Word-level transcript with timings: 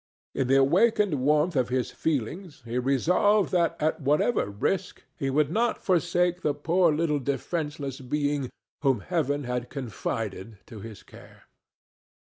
In 0.33 0.47
the 0.47 0.55
awakened 0.55 1.13
warmth 1.21 1.55
of 1.55 1.69
his 1.69 1.91
feelings 1.91 2.63
he 2.65 2.79
resolved 2.79 3.51
that 3.51 3.77
at 3.79 4.01
whatever 4.01 4.49
risk 4.49 5.03
he 5.15 5.29
would 5.29 5.51
not 5.51 5.77
forsake 5.77 6.41
the 6.41 6.55
poor 6.55 6.91
little 6.91 7.19
defenceless 7.19 8.01
being 8.01 8.49
whom 8.81 9.01
Heaven 9.01 9.43
had 9.43 9.69
confided 9.69 10.57
to 10.65 10.79
his 10.79 11.03
care. 11.03 11.43